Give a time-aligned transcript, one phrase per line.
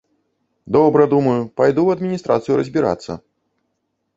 [0.75, 3.11] Добра, думаю, пайду ў адміністрацыю разбірацца.